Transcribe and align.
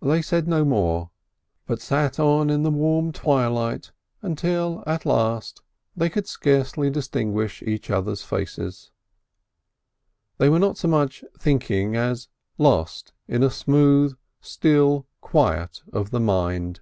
They 0.00 0.22
said 0.22 0.46
no 0.46 0.64
more, 0.64 1.10
but 1.66 1.80
sat 1.82 2.20
on 2.20 2.50
in 2.50 2.62
the 2.62 2.70
warm 2.70 3.10
twilight 3.10 3.90
until 4.22 4.84
at 4.86 5.04
last 5.04 5.60
they 5.96 6.08
could 6.08 6.28
scarcely 6.28 6.88
distinguish 6.88 7.60
each 7.60 7.90
other's 7.90 8.22
faces. 8.22 8.92
They 10.38 10.48
were 10.48 10.60
not 10.60 10.78
so 10.78 10.86
much 10.86 11.24
thinking 11.36 11.96
as 11.96 12.28
lost 12.58 13.12
in 13.26 13.42
a 13.42 13.50
smooth, 13.50 14.16
still 14.40 15.04
quiet 15.20 15.82
of 15.92 16.10
the 16.12 16.20
mind. 16.20 16.78